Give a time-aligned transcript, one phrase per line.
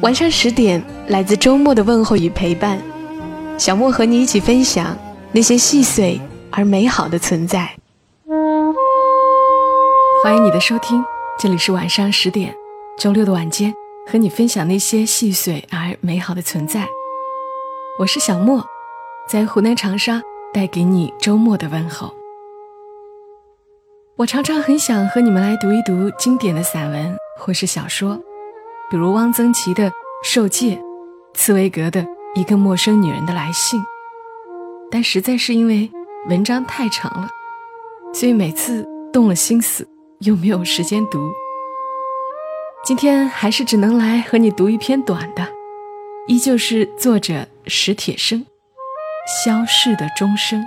[0.00, 2.80] 晚上十点，来自周末的问候与陪伴，
[3.58, 4.96] 小莫和你一起分享
[5.32, 6.20] 那些细碎
[6.52, 7.68] 而美好的存在。
[10.22, 11.04] 欢迎你的收听，
[11.36, 12.54] 这里是晚上十点，
[12.96, 13.74] 周六的晚间，
[14.06, 16.86] 和你分享那些细碎而美好的存在。
[17.98, 18.64] 我是小莫，
[19.28, 20.22] 在湖南长沙
[20.54, 22.14] 带给你周末的问候。
[24.14, 28.16] 我常常很想和你们来读一读经典的散文或是小说。
[28.90, 29.90] 比如汪曾祺的
[30.22, 30.76] 《受戒》，
[31.34, 32.00] 茨威格的
[32.34, 33.78] 《一个陌生女人的来信》，
[34.90, 35.90] 但实在是因为
[36.30, 37.28] 文章太长了，
[38.14, 39.86] 所以每次动了心思
[40.20, 41.30] 又没有时间读。
[42.82, 45.46] 今天还是只能来和你读一篇短的，
[46.26, 48.40] 依旧是作者史铁生，
[49.44, 50.58] 《消逝的钟声》。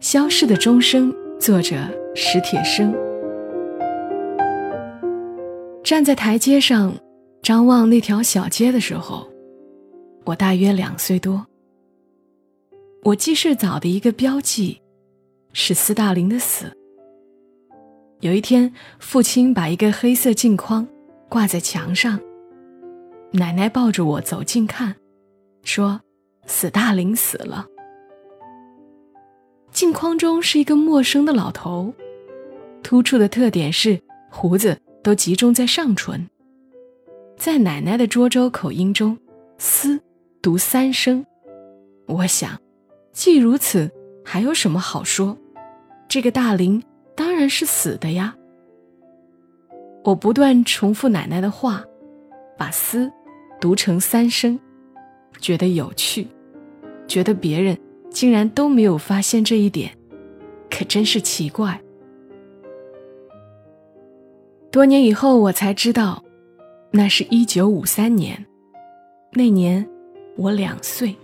[0.00, 1.14] 消逝的钟声。
[1.38, 1.76] 作者
[2.14, 2.94] 史铁生。
[5.84, 6.94] 站在台阶上，
[7.42, 9.30] 张望那条小街的时候，
[10.24, 11.46] 我大约两岁多。
[13.02, 14.80] 我记事早的一个标记，
[15.52, 16.72] 是斯大林的死。
[18.20, 20.88] 有一天，父亲把一个黑色镜框
[21.28, 22.18] 挂在墙上，
[23.30, 24.96] 奶奶抱着我走近看，
[25.62, 26.00] 说
[26.46, 27.66] ：“斯大林死了。”
[29.76, 31.92] 镜框中是一个陌生的老头，
[32.82, 36.26] 突出的特点是胡子都集中在上唇。
[37.36, 39.18] 在奶奶的涿州口音中
[39.60, 40.00] ，“斯”
[40.40, 41.22] 读三声。
[42.06, 42.58] 我想，
[43.12, 43.92] 既如此，
[44.24, 45.36] 还有什么好说？
[46.08, 46.82] 这个大林
[47.14, 48.34] 当然是死的呀。
[50.04, 51.84] 我不断重复奶奶的话，
[52.56, 53.12] 把“思”
[53.60, 54.58] 读成三声，
[55.38, 56.26] 觉得有趣，
[57.06, 57.76] 觉得别人。
[58.16, 59.94] 竟然都没有发现这一点，
[60.70, 61.78] 可真是奇怪。
[64.72, 66.24] 多年以后，我才知道，
[66.92, 68.46] 那是一九五三年，
[69.32, 69.86] 那年
[70.34, 71.14] 我两岁。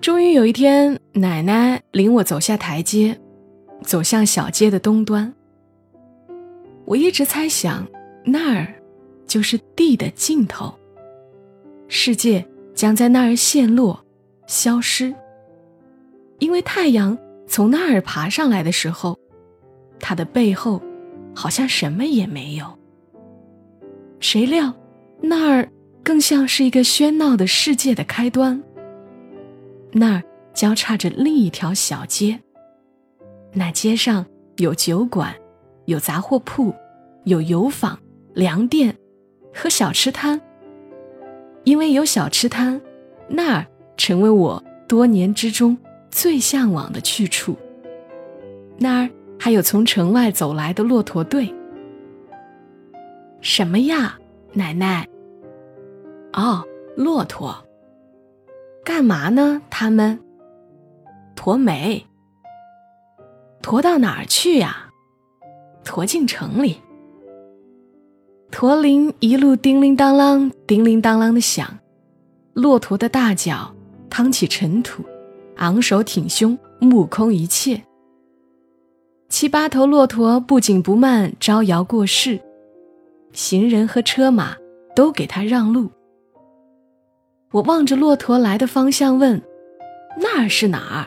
[0.00, 3.20] 终于有一天，奶奶领我走下台阶，
[3.82, 5.30] 走向小街的东端。
[6.86, 7.86] 我一直猜想，
[8.24, 8.66] 那儿
[9.26, 10.72] 就是地的尽头，
[11.88, 12.42] 世界
[12.74, 14.02] 将在那儿陷落。
[14.50, 15.14] 消失，
[16.40, 17.16] 因为太阳
[17.46, 19.16] 从那儿爬上来的时候，
[20.00, 20.82] 它的背后
[21.32, 22.66] 好像什么也没有。
[24.18, 24.74] 谁料，
[25.22, 25.70] 那儿
[26.02, 28.60] 更像是一个喧闹的世界的开端。
[29.92, 30.22] 那儿
[30.52, 32.40] 交叉着另一条小街，
[33.52, 35.32] 那街上有酒馆，
[35.84, 36.74] 有杂货铺，
[37.22, 37.96] 有油坊、
[38.34, 38.92] 粮店
[39.54, 40.40] 和小吃摊。
[41.62, 42.80] 因为有小吃摊，
[43.28, 43.64] 那儿。
[44.00, 45.76] 成为我多年之中
[46.10, 47.54] 最向往的去处。
[48.78, 51.54] 那儿还有从城外走来的骆驼队。
[53.42, 54.18] 什么呀，
[54.54, 55.06] 奶奶？
[56.32, 56.64] 哦，
[56.96, 57.54] 骆驼。
[58.82, 59.60] 干嘛呢？
[59.68, 60.18] 他们
[61.36, 62.06] 驮煤。
[63.60, 64.90] 驮到哪儿去呀？
[65.84, 66.78] 驮进城里。
[68.50, 71.78] 驼铃一路叮铃当啷、叮铃当啷的响，
[72.54, 73.74] 骆驼的大脚。
[74.10, 75.02] 趟起尘土，
[75.56, 77.82] 昂首挺胸，目空一切。
[79.28, 82.38] 七八头骆驼不紧不慢，招摇过市，
[83.32, 84.56] 行人和车马
[84.94, 85.88] 都给他让路。
[87.52, 89.40] 我望着骆驼来的方向问
[90.18, 91.06] ：“那是哪儿？”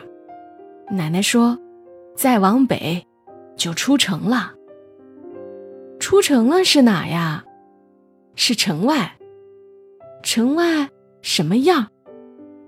[0.90, 1.58] 奶奶说
[2.16, 3.06] ：“再往北，
[3.56, 4.52] 就出城了。”
[6.00, 7.44] 出城了是哪呀？
[8.34, 9.12] 是城外。
[10.22, 10.88] 城外
[11.22, 11.88] 什么样？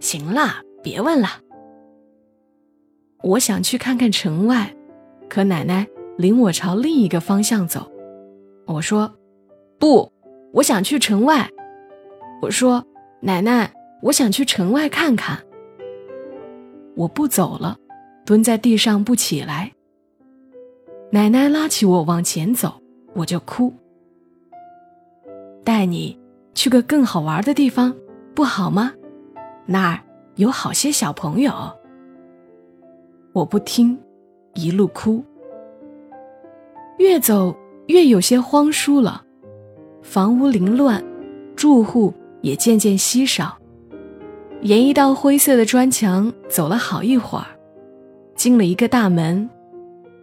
[0.00, 1.28] 行了，别问了。
[3.22, 4.74] 我想去看看城外，
[5.28, 7.90] 可奶奶领我朝另一个方向走。
[8.66, 9.12] 我说
[9.78, 10.12] ：“不，
[10.52, 11.50] 我想去城外。”
[12.42, 12.84] 我说
[13.20, 13.72] ：“奶奶，
[14.02, 15.40] 我想去城外看看。”
[16.94, 17.76] 我不走了，
[18.24, 19.72] 蹲在地上不起来。
[21.10, 22.80] 奶奶拉起我往前走，
[23.14, 23.72] 我就哭。
[25.64, 26.18] 带你
[26.54, 27.94] 去个更好玩的地方，
[28.34, 28.92] 不好吗？
[29.66, 30.00] 那儿
[30.36, 31.52] 有好些小朋友。
[33.32, 33.98] 我不听，
[34.54, 35.22] 一路哭，
[36.98, 37.54] 越走
[37.88, 39.22] 越有些荒疏了，
[40.02, 41.04] 房屋凌乱，
[41.54, 43.58] 住户也渐渐稀少。
[44.62, 47.46] 沿一道灰色的砖墙走了好一会儿，
[48.34, 49.48] 进了一个大门。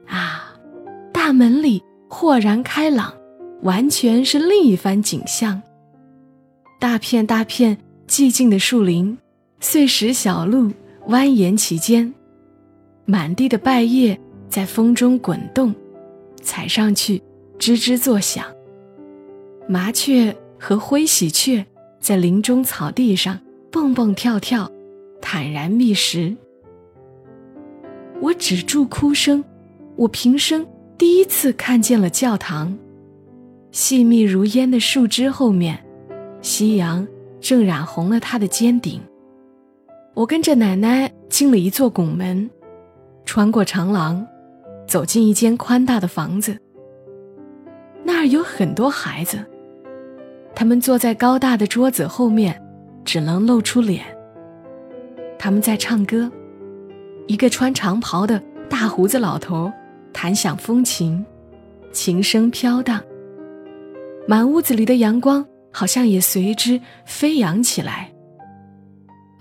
[0.08, 0.56] 啊，
[1.14, 3.14] 大门里豁然开朗，
[3.62, 5.62] 完全是另一番景象。
[6.80, 9.18] 大片大片寂静的树林，
[9.64, 10.70] 碎石小路
[11.08, 12.14] 蜿蜒其间，
[13.06, 14.20] 满地的败叶
[14.50, 15.74] 在风中滚动，
[16.42, 17.18] 踩上去
[17.58, 18.46] 吱吱作响。
[19.66, 21.66] 麻雀和灰喜鹊
[22.02, 23.40] 在林中草地上
[23.72, 24.70] 蹦蹦跳跳，
[25.22, 26.36] 坦然觅食。
[28.20, 29.42] 我止住哭声，
[29.96, 30.68] 我平生
[30.98, 32.78] 第一次看见了教堂，
[33.72, 35.82] 细密如烟的树枝后面。
[36.42, 37.08] 夕阳
[37.40, 39.00] 正染红了它的尖顶。
[40.14, 42.50] 我跟着奶奶进了一座拱门，
[43.26, 44.26] 穿过长廊，
[44.88, 46.58] 走进一间宽大的房子。
[48.04, 49.40] 那儿有很多孩子，
[50.56, 52.62] 他们坐在高大的桌子后面，
[53.04, 54.06] 只能露出脸。
[55.40, 56.32] 他们在唱歌，
[57.28, 59.72] 一个穿长袍的大胡子老头
[60.14, 61.26] 弹响风琴，
[61.92, 63.02] 琴声飘荡。
[64.28, 65.46] 满屋子里的阳光。
[65.76, 68.13] 好像也随之飞扬起来。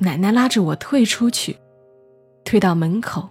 [0.02, 1.56] 奶奶拉着我退出去，
[2.44, 3.28] 退到门口。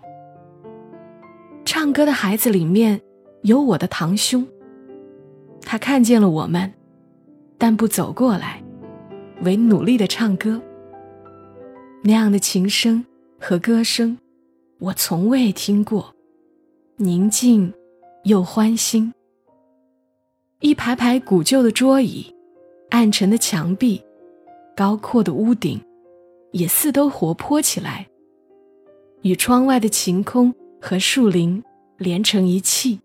[1.66, 3.02] 唱歌的孩子里面
[3.42, 4.48] 有我的堂兄。
[5.62, 6.72] 他看见了我们，
[7.58, 8.64] 但不走过来，
[9.44, 10.62] 唯努力的唱歌。
[12.04, 13.06] 那样的琴声
[13.38, 14.18] 和歌声，
[14.80, 16.16] 我从未听过，
[16.96, 17.74] 宁静
[18.24, 19.14] 又欢欣。
[20.62, 22.34] 一排排古旧的桌椅。
[22.92, 24.02] 暗沉的墙壁，
[24.76, 25.80] 高阔的屋顶，
[26.51, 28.07] 也似都活泼起来，
[29.21, 31.63] 与窗外的晴空和树林
[31.98, 33.00] 连成一气。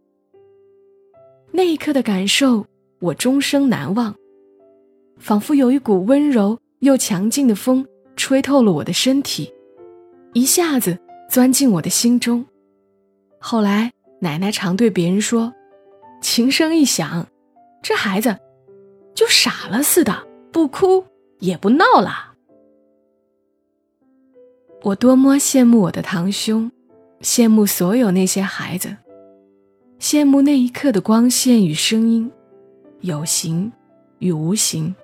[1.52, 2.66] 那一刻的感受，
[3.00, 4.14] 我终生难忘，
[5.18, 9.52] 仿佛有一股温柔又强劲的风吹透了我的身体，
[10.34, 10.98] 一下子
[11.30, 12.44] 钻进我的心中。
[13.38, 15.52] 后来，奶奶常对别人说
[16.20, 17.26] ：“琴声一响，
[17.82, 18.36] 这孩子。”
[19.14, 21.02] 就傻了似的，不哭
[21.38, 22.34] 也不闹了。
[24.82, 26.70] 我多么羡慕我的堂兄，
[27.20, 28.96] 羡慕所有那些孩子，
[29.98, 32.30] 羡慕那一刻的光线与声音，
[33.00, 33.72] 有形
[34.18, 34.94] 与无形。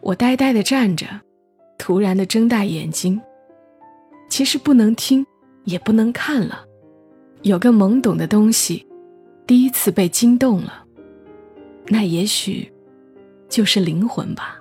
[0.00, 1.06] 我呆呆的站着，
[1.78, 3.20] 突然的睁大眼睛。
[4.28, 5.26] 其实不能听，
[5.64, 6.64] 也不能看了，
[7.42, 8.86] 有个懵懂的东西，
[9.46, 10.84] 第一次被惊动了。
[11.86, 12.72] 那也许，
[13.48, 14.60] 就是灵魂吧。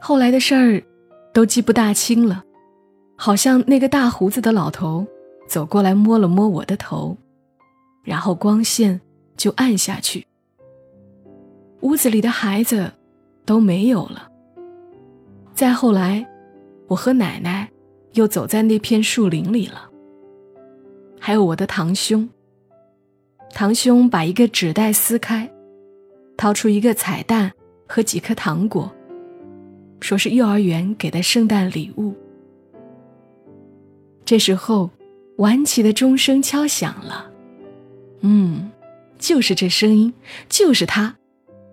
[0.00, 0.82] 后来的事儿，
[1.36, 2.42] 都记不大清了。
[3.14, 5.06] 好像那个大胡子的老头
[5.46, 7.14] 走过来摸了摸我的头，
[8.02, 8.98] 然后光线
[9.36, 10.26] 就暗下去。
[11.80, 12.90] 屋子里的孩子
[13.44, 14.30] 都没有了。
[15.52, 16.26] 再后来，
[16.86, 17.70] 我和奶奶
[18.14, 19.90] 又走在那片树林里了。
[21.20, 22.26] 还有我的堂兄。
[23.50, 25.46] 堂兄把一个纸袋撕开，
[26.34, 27.52] 掏出一个彩蛋
[27.86, 28.90] 和几颗糖果，
[30.00, 32.14] 说是幼儿园给的圣诞礼物。
[34.24, 34.90] 这时候，
[35.38, 37.30] 晚起的钟声敲响了。
[38.20, 38.70] 嗯，
[39.18, 40.12] 就是这声音，
[40.48, 41.16] 就是它，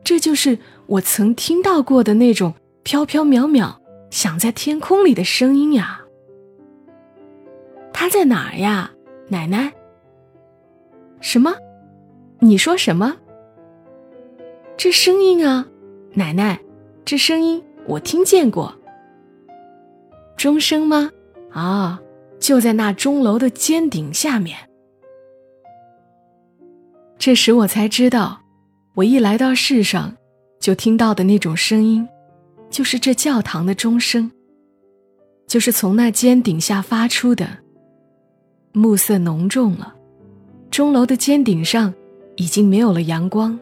[0.03, 2.53] 这就是我曾听到过的那种
[2.84, 3.75] 飘飘渺渺、
[4.12, 6.01] 响在天空里的声音呀。
[7.92, 8.92] 它在哪儿呀，
[9.30, 9.72] 奶奶？
[11.22, 11.56] 什么？
[12.39, 13.15] 你说什么？
[14.75, 15.65] 这声音啊，
[16.13, 16.60] 奶奶，
[17.06, 18.74] 这声音我听见过。
[20.38, 21.12] 钟声吗？
[21.52, 22.02] 啊，
[22.40, 24.58] 就在那钟楼的尖顶下面。
[27.18, 28.42] 这时我才知道，
[28.96, 30.16] 我一来到世上，
[30.60, 32.08] 就听到的那种声音，
[32.70, 34.32] 就是这教堂的钟声，
[35.48, 37.48] 就是从那尖顶下发出的。
[38.72, 39.94] 暮色浓重了，
[40.72, 41.94] 钟楼的尖顶上。
[42.36, 43.60] 已经没有了阳光，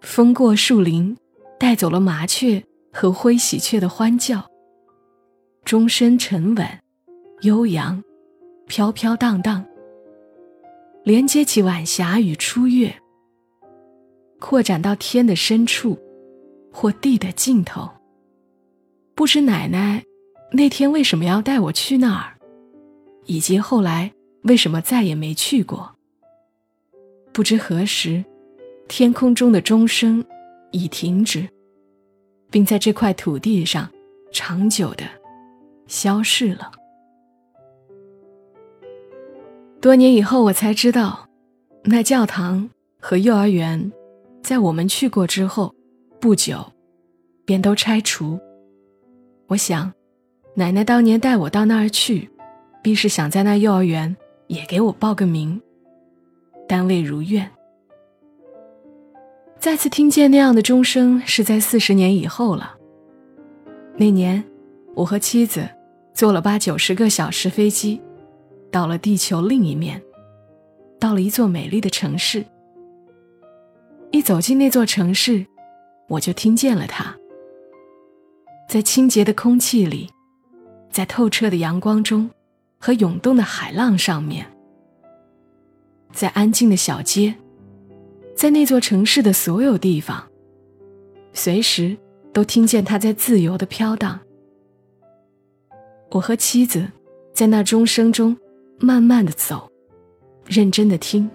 [0.00, 1.14] 风过树林，
[1.60, 2.64] 带走了麻雀
[2.94, 4.48] 和灰喜鹊的欢叫。
[5.64, 6.66] 钟声沉稳、
[7.40, 8.00] 悠扬、
[8.68, 9.64] 飘飘荡荡，
[11.02, 12.94] 连接起晚霞与初月，
[14.38, 15.98] 扩展到天的深处，
[16.72, 17.90] 或地的尽头。
[19.16, 20.04] 不知奶奶
[20.52, 22.36] 那天为什么要带我去那儿，
[23.24, 25.92] 以及后来为什么再也没去过。
[27.32, 28.24] 不知何时，
[28.86, 30.22] 天空中的钟声
[30.72, 31.48] 已停止，
[32.54, 33.90] 并在这块土地上
[34.32, 35.02] 长久的
[35.88, 36.70] 消逝了。
[39.80, 41.28] 多年以后，我才知道，
[41.82, 42.70] 那教堂
[43.00, 43.90] 和幼儿园，
[44.40, 45.74] 在我们去过之后
[46.20, 46.64] 不久，
[47.44, 48.38] 便都拆除。
[49.48, 49.92] 我想，
[50.54, 52.30] 奶奶当年带我到那儿去，
[52.80, 55.60] 必是想在那幼儿园也给我报个名，
[56.68, 57.50] 但未如愿。
[59.64, 62.76] 再次听见那样的钟声，是在四十年以后了。
[63.96, 64.44] 那年，
[64.94, 65.66] 我和妻子
[66.12, 67.98] 坐了八九十个小时飞机，
[68.70, 70.02] 到了地球另一面，
[71.00, 72.44] 到了一座美丽的城市。
[74.10, 75.46] 一走进那座城市，
[76.08, 77.16] 我就听见了它。
[78.68, 80.10] 在清洁的空气里，
[80.90, 82.28] 在透彻的阳光中，
[82.78, 84.44] 和涌动的海浪上面，
[86.12, 87.34] 在安静的小街，
[88.36, 90.22] 在那座城市的所有地方，
[91.32, 91.96] 随时
[92.32, 94.20] 都听见它在自由的飘荡。
[96.10, 96.86] 我和妻子
[97.32, 98.36] 在那钟声中
[98.78, 99.70] 慢慢的走，
[100.46, 101.30] 认真的听。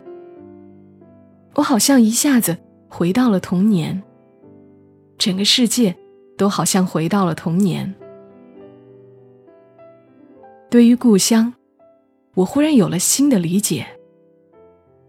[1.55, 4.01] 我好像一下子回到了童年，
[5.17, 5.95] 整个世界。
[6.39, 7.93] 都好像回到了童年。
[10.69, 11.53] 对于故乡，
[12.33, 13.85] 我忽然有了新的理解。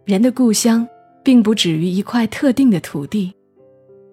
[0.07, 0.89] 人的故乡，
[1.23, 3.33] 并不止于一块特定的土地，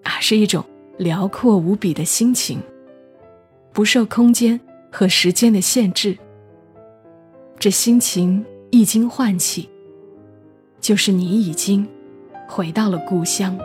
[0.03, 0.63] 而是一种
[0.97, 2.59] 辽阔无比的心情，
[3.71, 4.59] 不受空间
[4.91, 6.17] 和时间的限制。
[7.59, 9.69] 这心情一经唤起，
[10.79, 11.87] 就是你已经
[12.47, 13.57] 回到了故乡。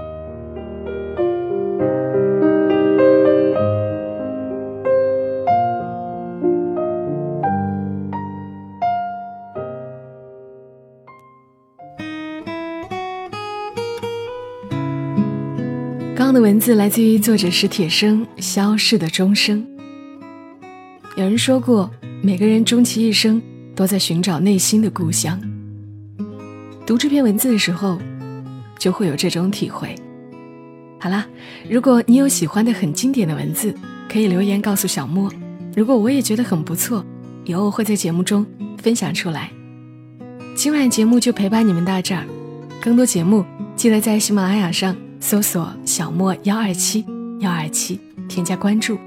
[16.52, 19.66] 文字来自于作者史铁生，《消逝的钟声》。
[21.16, 21.90] 有人说过，
[22.20, 23.40] 每个人终其一生
[23.74, 25.40] 都在寻找内心的故乡。
[26.84, 27.98] 读这篇文字的时候，
[28.78, 29.94] 就会有这种体会。
[31.00, 31.26] 好啦，
[31.70, 33.74] 如果你有喜欢的很经典的文字，
[34.06, 35.32] 可以留言告诉小莫。
[35.74, 37.02] 如果我也觉得很不错，
[37.46, 38.44] 以后会在节目中
[38.76, 39.50] 分享出来。
[40.54, 42.26] 今晚节目就陪伴你们到这儿，
[42.78, 43.42] 更多节目
[43.74, 44.94] 记得在喜马拉雅上。
[45.22, 47.06] 搜索小莫幺二七
[47.38, 48.98] 幺二七，添加关注，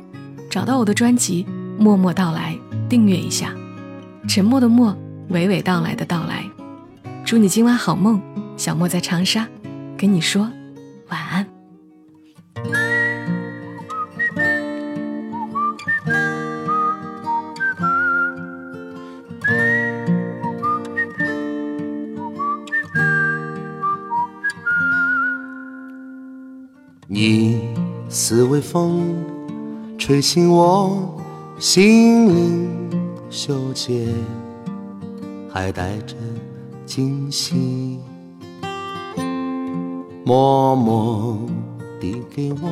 [0.49, 1.43] 找到我的专辑
[1.77, 2.57] 《默默到来》，
[2.87, 3.53] 订阅一下。
[4.25, 4.95] 沉默的默，
[5.31, 6.45] 娓娓道来的到来。
[7.25, 8.21] 祝你今晚好梦，
[8.55, 9.45] 小莫在长沙，
[9.97, 10.49] 跟你说
[11.09, 11.54] 晚安。
[27.07, 27.61] 你
[28.09, 29.15] 似微风，
[29.95, 31.15] 吹醒我
[31.59, 32.67] 心灵
[33.29, 34.07] 羞怯，
[35.47, 36.15] 还带着
[36.83, 37.99] 惊喜，
[40.23, 41.37] 默默
[42.01, 42.69] 递给我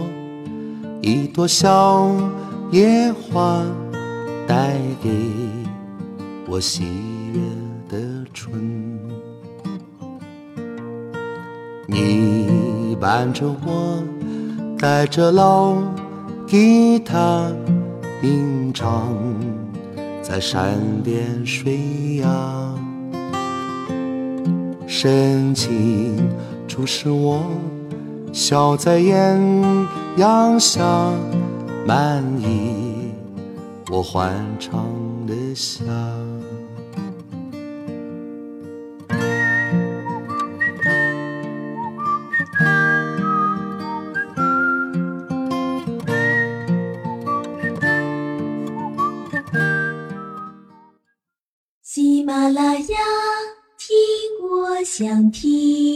[1.00, 2.10] 一朵小
[2.72, 3.64] 野花，
[4.48, 5.12] 带给
[6.48, 6.86] 我喜
[7.34, 7.40] 悦
[7.88, 9.00] 的春。
[11.86, 14.04] 你伴着我。
[14.84, 15.78] 带着老
[16.46, 17.50] 吉他，
[18.22, 19.16] 吟唱
[20.22, 22.76] 在山边水呀，
[24.86, 26.28] 深情
[26.68, 27.40] 注视我，
[28.34, 29.40] 笑在艳
[30.18, 30.84] 阳下，
[31.88, 33.14] 满意
[33.90, 34.86] 我欢唱
[35.26, 35.86] 的夏。
[55.32, 55.93] 听。